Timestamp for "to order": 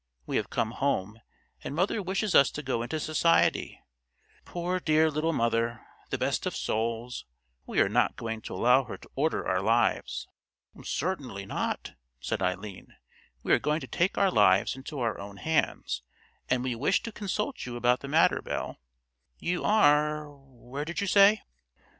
8.97-9.47